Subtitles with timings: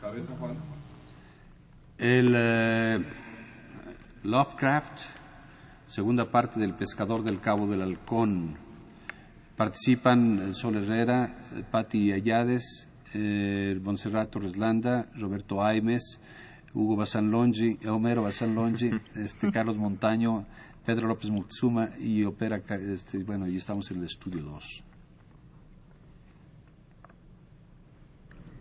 [0.00, 0.56] Cabeza, Juan.
[1.98, 3.04] El eh,
[4.22, 5.00] Lovecraft,
[5.86, 8.56] segunda parte del Pescador del Cabo del Halcón.
[9.56, 16.20] Participan Sol Herrera, eh, Patti Ayades, eh, Montserrat Torres Landa, Roberto Aimes,
[16.72, 20.46] Hugo Basanlongi, Homero Basanlongi, este, Carlos Montaño,
[20.86, 24.84] Pedro López Moctezuma y opera, este, bueno, y estamos en el estudio 2.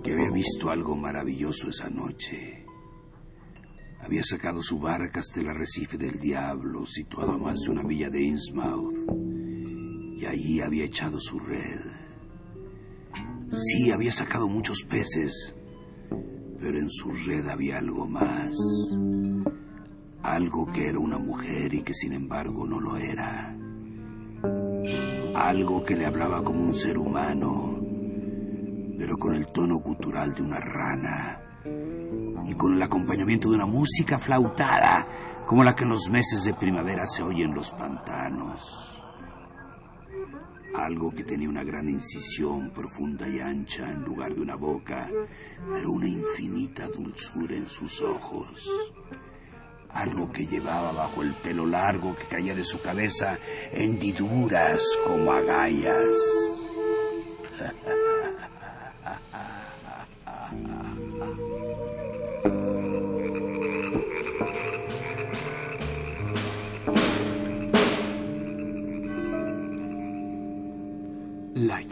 [0.00, 2.64] que había visto algo maravilloso esa noche.
[4.00, 8.10] Había sacado su barca hasta el arrecife del diablo, situado a más de una milla
[8.10, 8.94] de Innsmouth,
[10.16, 11.80] y allí había echado su red.
[13.50, 15.54] Sí, había sacado muchos peces,
[16.58, 18.56] pero en su red había algo más.
[20.22, 23.56] Algo que era una mujer y que sin embargo no lo era.
[25.34, 27.91] Algo que le hablaba como un ser humano,
[28.98, 31.40] pero con el tono gutural de una rana
[32.44, 35.06] y con el acompañamiento de una música flautada
[35.46, 38.88] como la que en los meses de primavera se oye en los pantanos.
[40.74, 45.08] Algo que tenía una gran incisión profunda y ancha en lugar de una boca,
[45.70, 48.70] pero una infinita dulzura en sus ojos.
[49.90, 53.38] Algo que llevaba bajo el pelo largo que caía de su cabeza
[53.70, 56.61] hendiduras como agallas.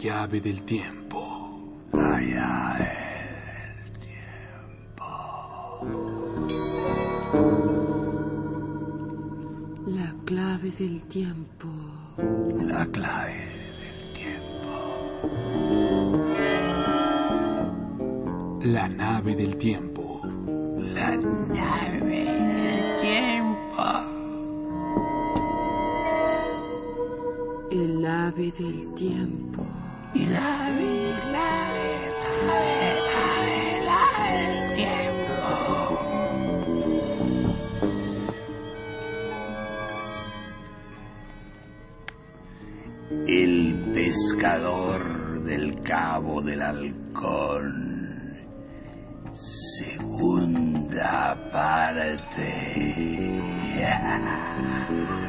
[0.01, 1.19] Llave del tiempo.
[1.91, 2.89] La llave
[9.85, 11.67] La clave del tiempo.
[12.17, 13.45] La clave
[13.81, 14.73] del tiempo.
[18.63, 20.21] La nave del tiempo.
[20.23, 23.51] La nave del tiempo.
[27.69, 29.90] El ave del tiempo.
[30.13, 32.11] El ave, la ave,
[32.45, 35.39] la ave, la ave, la ave del tiempo.
[43.25, 43.53] El
[43.93, 45.01] pescador
[45.45, 48.35] del Cabo del Halcón.
[49.33, 52.51] Segunda parte.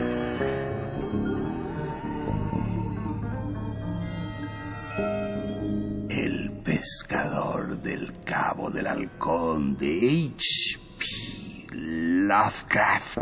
[7.12, 11.74] pescador del Cabo del Halcón de H.P.
[11.74, 13.18] Lovecraft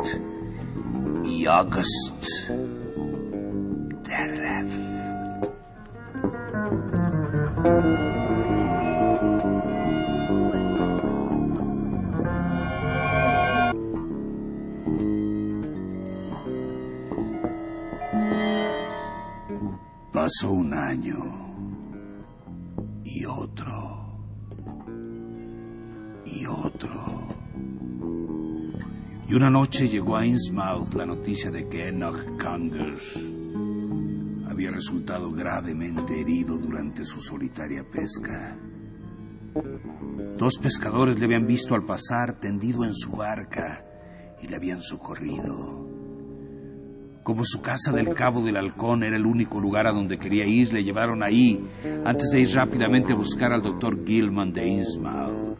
[1.25, 2.51] y August
[4.05, 4.91] Derleth.
[20.13, 21.50] Pasó un año
[23.41, 24.07] otro
[26.25, 27.27] y otro.
[29.29, 32.97] Y una noche llegó a Innsmouth la noticia de que Enoch Kanger
[34.49, 38.57] había resultado gravemente herido durante su solitaria pesca.
[40.37, 43.85] Dos pescadores le habían visto al pasar tendido en su barca
[44.43, 45.80] y le habían socorrido.
[47.31, 50.73] Como su casa del Cabo del Halcón era el único lugar a donde quería ir,
[50.73, 51.65] le llevaron ahí
[52.05, 55.57] antes de ir rápidamente a buscar al doctor Gilman de Innsmouth.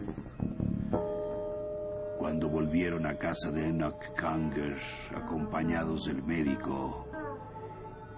[2.19, 4.77] Cuando volvieron a casa de Enoch Kanger,
[5.15, 7.07] acompañados del médico,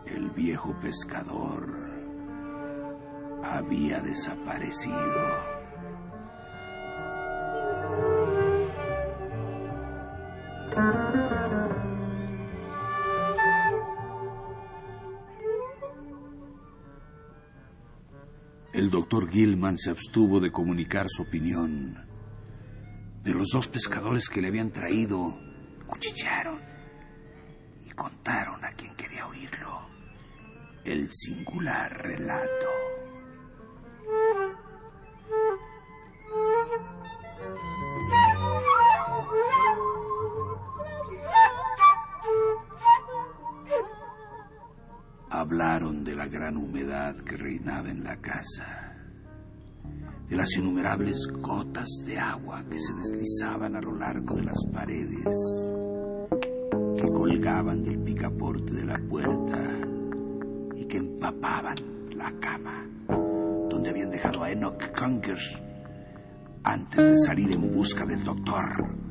[0.06, 1.90] el viejo pescador
[3.44, 5.61] había desaparecido.
[19.12, 21.98] doctor Gilman se abstuvo de comunicar su opinión.
[23.22, 25.38] De los dos pescadores que le habían traído,
[25.86, 26.58] cuchichearon
[27.84, 29.86] y contaron a quien quería oírlo
[30.84, 32.68] el singular relato.
[45.28, 48.91] hablaron de la gran humedad que reinaba en la casa,
[50.28, 55.70] de las innumerables gotas de agua que se deslizaban a lo largo de las paredes,
[56.96, 59.58] que colgaban del picaporte de la puerta
[60.76, 61.76] y que empapaban
[62.16, 62.88] la cama
[63.68, 65.62] donde habían dejado a Enoch Conkers
[66.64, 69.01] antes de salir en busca del doctor.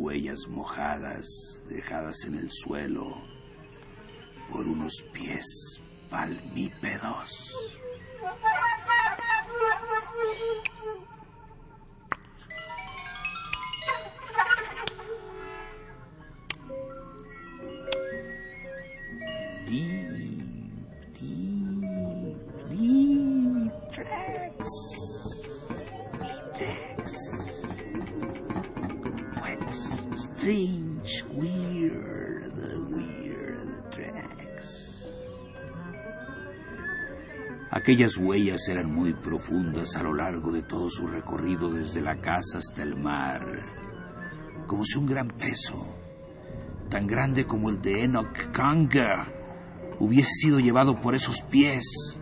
[0.00, 3.22] Huellas mojadas dejadas en el suelo
[4.50, 7.52] por unos pies palmípedos.
[37.80, 42.58] Aquellas huellas eran muy profundas a lo largo de todo su recorrido desde la casa
[42.58, 43.40] hasta el mar,
[44.66, 45.96] como si un gran peso,
[46.90, 49.32] tan grande como el de Enoch Kanga,
[49.98, 52.20] hubiese sido llevado por esos pies,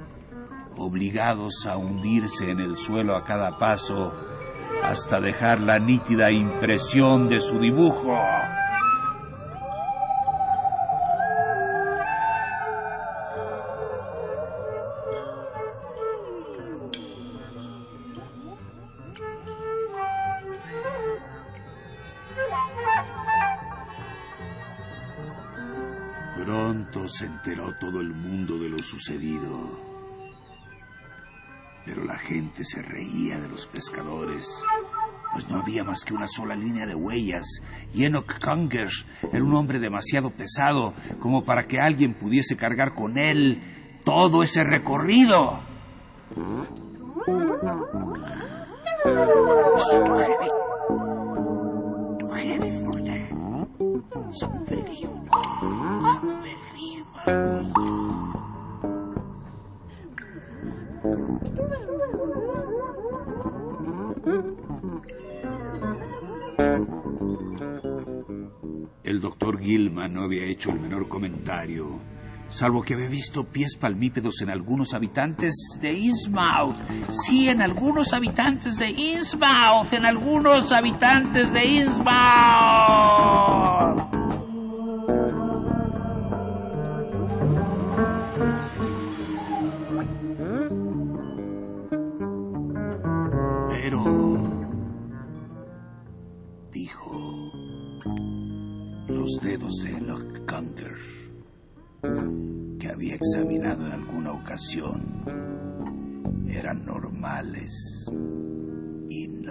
[0.76, 4.14] obligados a hundirse en el suelo a cada paso
[4.84, 8.16] hasta dejar la nítida impresión de su dibujo.
[27.48, 29.78] Enteró todo el mundo de lo sucedido.
[31.86, 34.62] Pero la gente se reía de los pescadores,
[35.32, 37.46] pues no había más que una sola línea de huellas,
[37.94, 38.88] y Enoch Conger
[39.32, 43.62] era un hombre demasiado pesado como para que alguien pudiese cargar con él
[44.04, 45.60] todo ese recorrido.
[69.04, 71.98] El doctor Gilman no había hecho el menor comentario,
[72.48, 76.76] salvo que había visto pies palmípedos en algunos habitantes de Innsmouth.
[77.10, 83.57] Sí, en algunos habitantes de Innsmouth, en algunos habitantes de Innsmouth.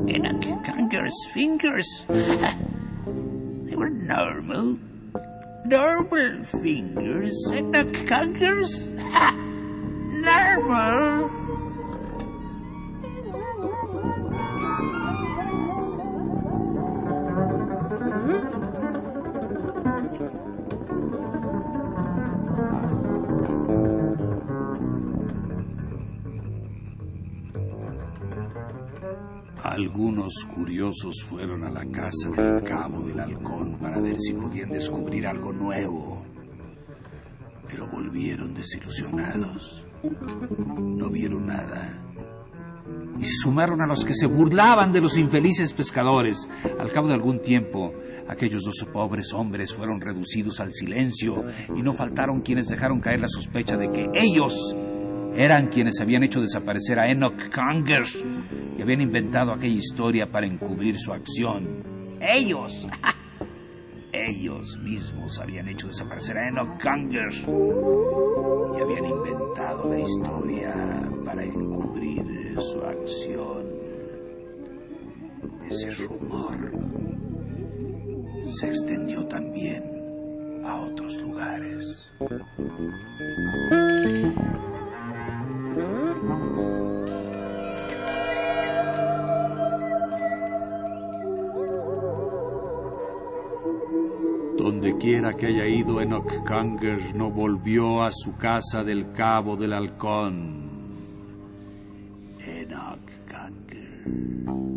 [0.07, 4.77] Enoch Conger's fingers, they were normal.
[5.65, 8.93] Normal fingers, Enoch Conger's,
[10.23, 11.38] normal.
[29.99, 35.27] Algunos curiosos fueron a la casa del cabo del halcón para ver si podían descubrir
[35.27, 36.23] algo nuevo,
[37.67, 39.85] pero volvieron desilusionados.
[40.79, 42.01] No vieron nada.
[43.19, 46.49] Y se sumaron a los que se burlaban de los infelices pescadores.
[46.79, 47.93] Al cabo de algún tiempo,
[48.29, 51.43] aquellos dos pobres hombres fueron reducidos al silencio
[51.75, 54.73] y no faltaron quienes dejaron caer la sospecha de que ellos
[55.35, 58.03] eran quienes habían hecho desaparecer a Enoch Conger
[58.77, 62.17] y habían inventado aquella historia para encubrir su acción.
[62.21, 62.87] Ellos,
[64.11, 67.31] ellos mismos habían hecho desaparecer a Enoch Conger
[68.75, 70.73] y habían inventado la historia
[71.25, 73.79] para encubrir su acción.
[75.69, 76.71] Ese rumor
[78.45, 79.83] se extendió también
[80.65, 82.11] a otros lugares.
[94.57, 99.73] Donde quiera que haya ido Enoch Kanger no volvió a su casa del Cabo del
[99.73, 100.69] Halcón.
[102.39, 104.05] Enoch Kanger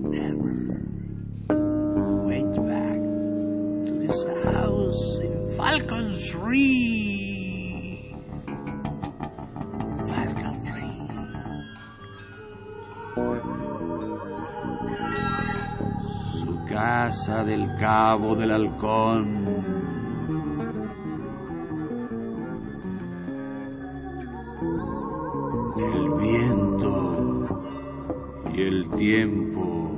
[0.09, 0.80] never
[2.25, 3.00] went back
[3.87, 7.12] to his house in Falcon's Reef.
[17.29, 19.47] Del Cabo del Halcón.
[25.79, 27.47] El viento
[28.52, 29.97] y el tiempo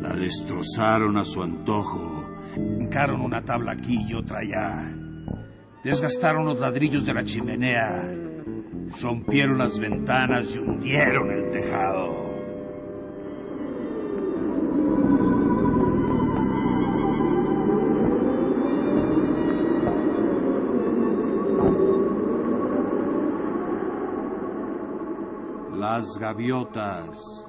[0.00, 2.26] la destrozaron a su antojo.
[2.56, 4.94] Hincaron una tabla aquí y otra allá.
[5.82, 8.02] Desgastaron los ladrillos de la chimenea.
[9.00, 12.25] Rompieron las ventanas y hundieron el tejado.
[25.88, 27.44] Las gaviotas.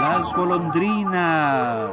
[0.00, 1.90] Las golondrinas.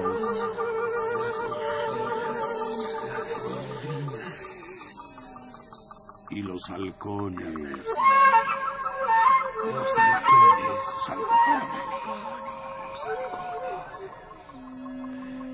[6.29, 7.85] Y los halcones.
[9.65, 10.41] Los halcones.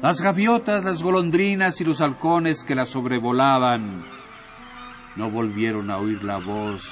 [0.02, 4.06] Las gaviotas, las golondrinas y los halcones que la sobrevolaban
[5.16, 6.88] no volvieron a oír la voz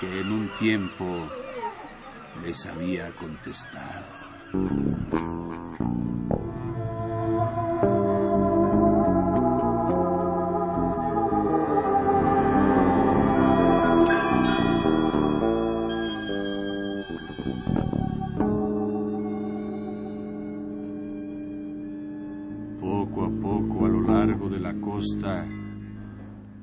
[0.00, 1.28] que en un tiempo
[2.44, 4.06] les había contestado.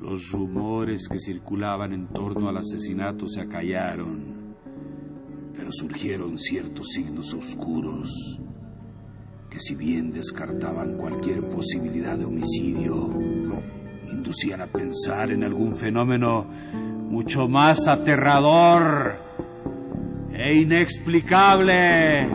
[0.02, 4.56] Los rumores que circulaban en torno al asesinato se acallaron,
[5.54, 8.40] pero surgieron ciertos signos oscuros
[9.50, 13.08] que si bien descartaban cualquier posibilidad de homicidio,
[14.12, 16.46] inducían a pensar en algún fenómeno
[17.10, 19.18] mucho más aterrador
[20.34, 22.35] e inexplicable.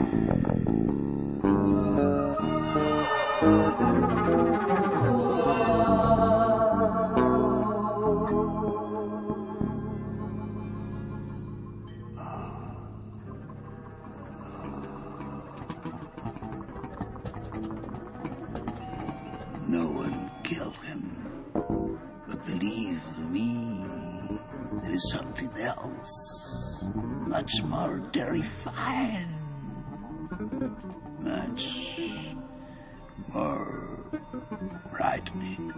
[19.71, 21.17] No one killed him.
[21.55, 23.87] But believe me,
[24.83, 26.85] there is something else,
[27.27, 29.29] much more terrifying,
[31.21, 32.01] much
[33.33, 34.01] more
[34.91, 35.73] frightening.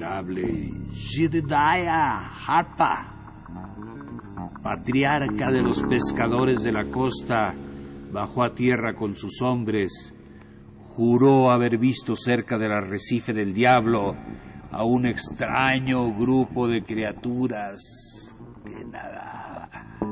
[0.00, 0.70] Venerable
[2.46, 3.06] Harpa,
[4.62, 7.54] patriarca de los pescadores de la costa,
[8.10, 10.14] bajó a tierra con sus hombres,
[10.88, 14.16] juró haber visto cerca del arrecife del diablo
[14.70, 17.80] a un extraño grupo de criaturas
[18.64, 20.09] que nadaba.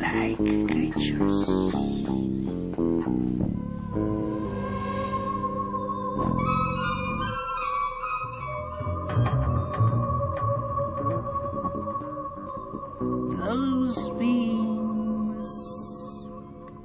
[0.00, 1.80] like creatures.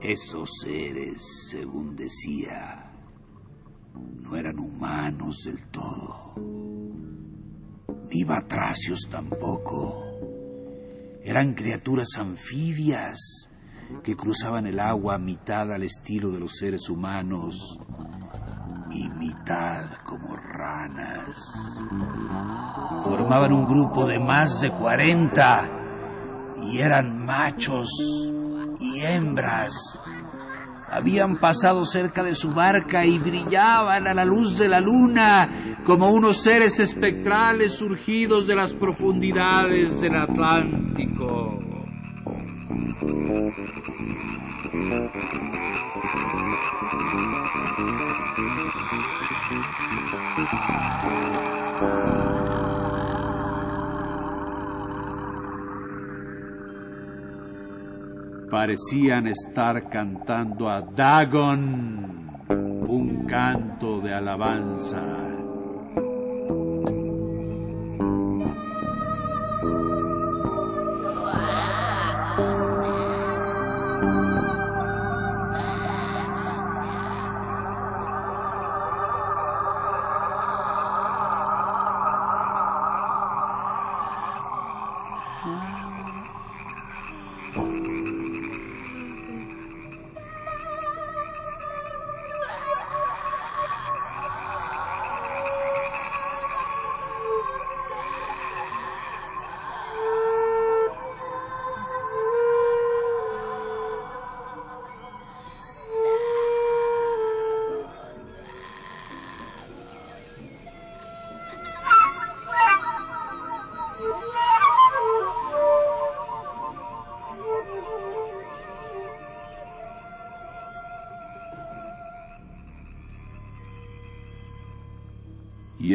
[0.08, 2.92] Esos seres, según decía,
[4.22, 6.36] no eran humanos del todo,
[8.10, 10.05] ni batracios tampoco.
[11.27, 13.50] Eran criaturas anfibias
[14.03, 17.79] que cruzaban el agua mitad al estilo de los seres humanos
[18.91, 21.36] y mitad como ranas.
[23.03, 25.70] Formaban un grupo de más de 40
[26.62, 27.89] y eran machos
[28.79, 30.00] y hembras.
[30.88, 35.50] Habían pasado cerca de su barca y brillaban a la luz de la luna
[35.84, 41.65] como unos seres espectrales surgidos de las profundidades del Atlántico.
[58.56, 62.48] Parecían estar cantando a Dagon
[62.88, 65.25] un canto de alabanza.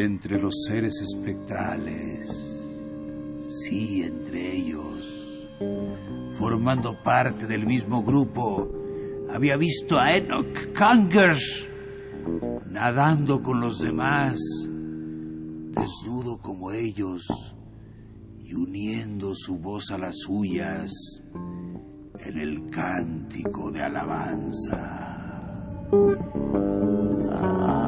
[0.03, 2.27] Entre los seres espectrales,
[3.63, 5.47] sí, entre ellos,
[6.39, 8.67] formando parte del mismo grupo,
[9.31, 11.69] había visto a Enoch Kangers
[12.71, 14.39] nadando con los demás,
[15.75, 17.27] desnudo como ellos,
[18.43, 20.91] y uniendo su voz a las suyas
[22.25, 25.11] en el cántico de alabanza.
[25.93, 27.80] Atónito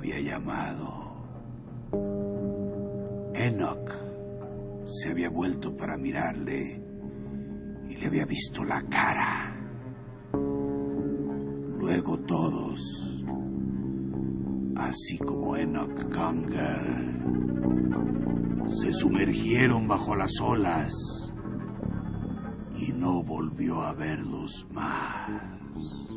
[0.00, 0.88] había llamado.
[3.34, 3.90] Enoch
[4.86, 6.82] se había vuelto para mirarle
[7.86, 9.54] y le había visto la cara.
[11.78, 13.24] Luego todos,
[14.76, 17.20] así como Enoch Conger,
[18.68, 20.94] se sumergieron bajo las olas
[22.74, 26.09] y no volvió a verlos más.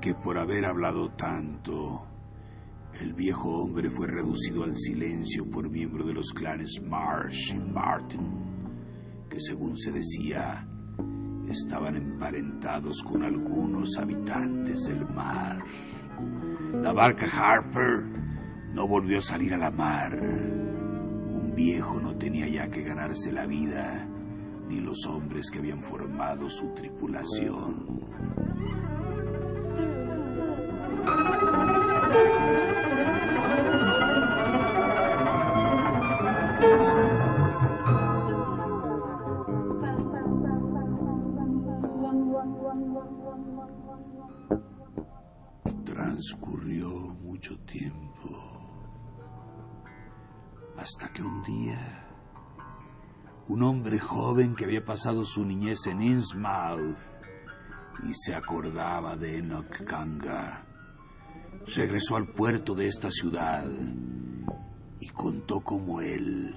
[0.00, 2.06] Que por haber hablado tanto,
[3.00, 9.26] el viejo hombre fue reducido al silencio por miembro de los clanes Marsh y Martin,
[9.28, 10.66] que según se decía,
[11.48, 15.64] estaban emparentados con algunos habitantes del mar.
[16.80, 18.04] La barca Harper
[18.72, 20.14] no volvió a salir a la mar.
[20.14, 24.06] Un viejo no tenía ya que ganarse la vida,
[24.68, 28.47] ni los hombres que habían formado su tripulación.
[50.78, 52.06] Hasta que un día,
[53.48, 56.96] un hombre joven que había pasado su niñez en Innsmouth
[58.08, 60.64] y se acordaba de Enoch Kanga,
[61.74, 63.68] regresó al puerto de esta ciudad
[65.00, 66.54] y contó cómo él,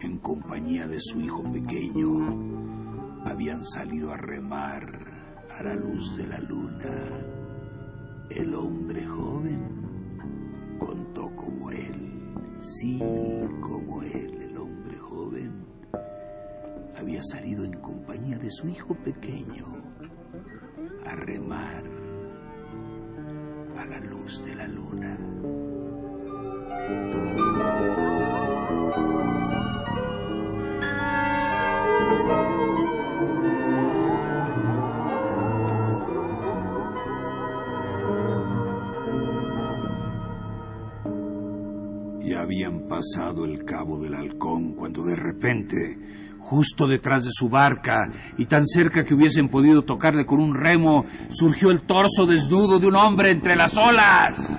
[0.00, 4.84] en compañía de su hijo pequeño, habían salido a remar
[5.58, 7.20] a la luz de la luna.
[8.30, 12.17] El hombre joven contó como él,
[12.60, 12.98] sí,
[13.60, 15.64] como él, el hombre joven,
[16.96, 19.66] había salido en compañía de su hijo pequeño
[21.04, 21.84] a remar
[23.76, 25.18] a la luz de la luna.
[42.98, 45.76] Pasado el cabo del halcón cuando de repente,
[46.40, 51.04] justo detrás de su barca y tan cerca que hubiesen podido tocarle con un remo,
[51.28, 54.56] surgió el torso desnudo de un hombre entre las olas.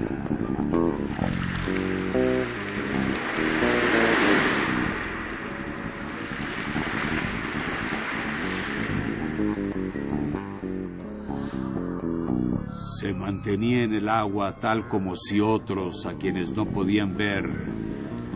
[13.01, 17.88] Se mantenía en el agua tal como si otros, a quienes no podían ver,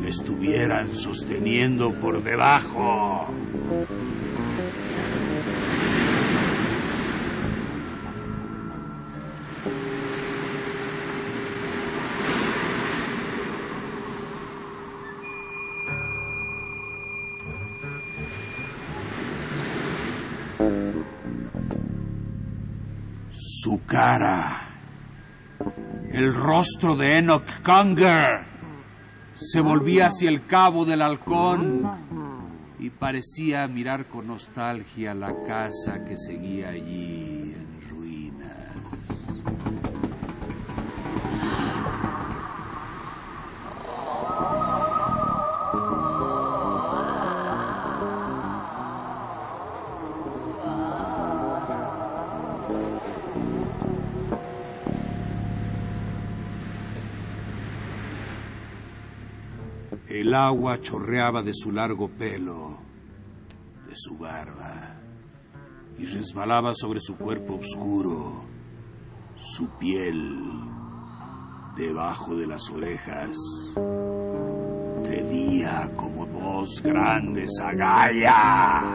[0.05, 3.27] estuvieran sosteniendo por debajo.
[23.31, 24.67] Su cara,
[26.11, 28.52] el rostro de Enoch Conger,
[29.35, 31.83] se volvía hacia el cabo del halcón
[32.79, 37.62] y parecía mirar con nostalgia la casa que seguía allí
[60.13, 62.77] El agua chorreaba de su largo pelo,
[63.87, 64.95] de su barba,
[65.97, 68.43] y resbalaba sobre su cuerpo oscuro,
[69.33, 70.39] su piel,
[71.75, 73.35] debajo de las orejas.
[75.03, 78.93] Tenía como dos grandes agallas.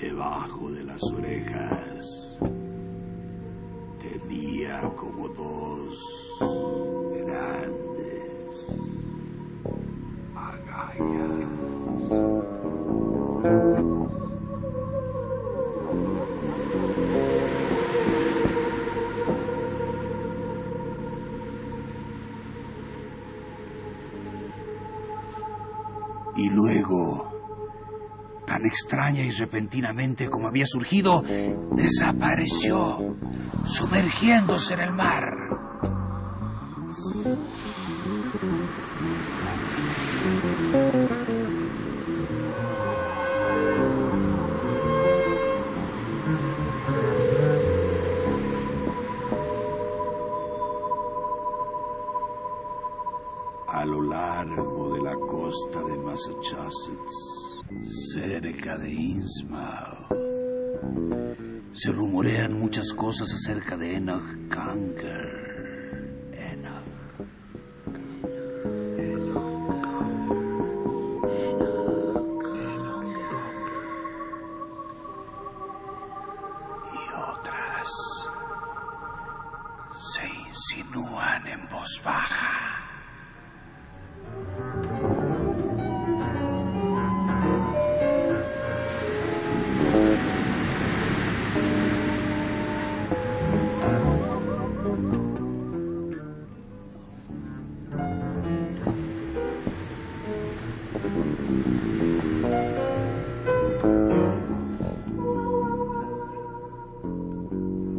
[0.00, 2.38] Debajo de las orejas
[4.00, 6.38] tenía como dos
[7.12, 8.66] grandes
[10.34, 11.60] agallas.
[26.36, 27.29] Y luego,
[28.60, 33.16] tan extraña y repentinamente como había surgido, desapareció,
[33.64, 35.24] sumergiéndose en el mar.
[53.68, 57.49] A lo largo de la costa de Massachusetts,
[58.12, 60.10] cerca de Innsmouth,
[61.72, 65.39] se rumorean muchas cosas acerca de Enoch Kanger.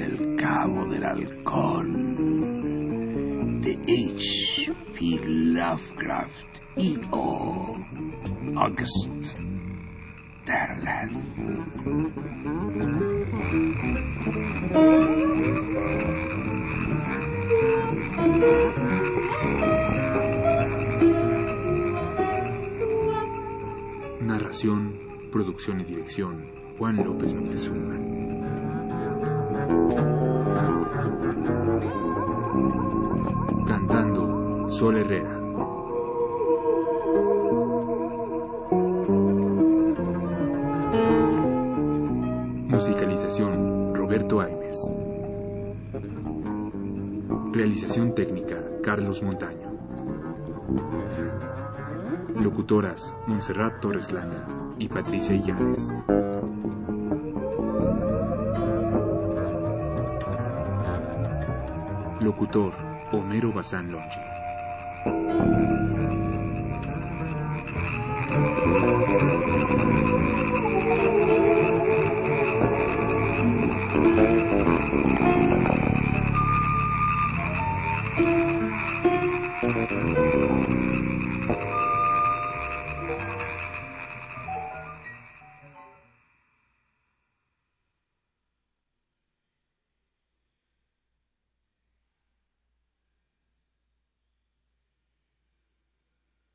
[0.00, 1.92] del Cabo del Halcón
[3.60, 4.72] de H.
[4.94, 4.98] P.
[5.26, 7.76] Lovecraft y O.
[8.56, 9.36] August
[10.46, 11.12] Derleth.
[24.22, 24.98] Narración,
[25.30, 26.46] producción y dirección,
[26.78, 27.89] Juan López Moctezuma.
[33.66, 35.38] Cantando, Sol Herrera.
[42.68, 44.90] Musicalización, Roberto Aimes.
[47.52, 49.70] Realización técnica, Carlos Montaño.
[52.40, 54.46] Locutoras, Montserrat Torres Lana
[54.78, 55.92] y Patricia Illanes.
[62.20, 62.74] Locutor
[63.12, 64.20] Homero Bazán Longe.